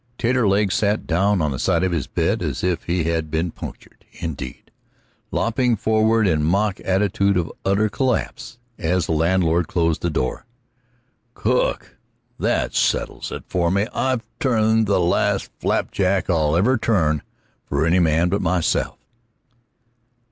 Taterleg 0.17 0.71
sat 0.71 1.05
down 1.05 1.43
on 1.43 1.51
the 1.51 1.59
side 1.59 1.83
of 1.83 1.91
his 1.91 2.07
bed 2.07 2.41
as 2.41 2.63
if 2.63 2.85
he 2.85 3.03
had 3.03 3.29
been 3.29 3.51
punctured, 3.51 4.03
indeed, 4.13 4.71
lopping 5.29 5.75
forward 5.75 6.25
in 6.27 6.41
mock 6.43 6.79
attitude 6.83 7.37
of 7.37 7.51
utter 7.63 7.87
collapse 7.87 8.57
as 8.79 9.05
the 9.05 9.11
landlord 9.11 9.67
closed 9.67 10.01
the 10.01 10.09
door. 10.09 10.47
"Cook! 11.35 11.97
That 12.39 12.73
settles 12.73 13.31
it 13.31 13.43
for 13.45 13.69
me; 13.69 13.85
I've 13.93 14.23
turned 14.39 14.87
the 14.87 14.99
last 14.99 15.51
flapjack 15.59 16.31
I'll 16.31 16.55
ever 16.57 16.79
turn 16.79 17.21
for 17.63 17.85
any 17.85 17.99
man 17.99 18.29
but 18.29 18.41
myself." 18.41 18.97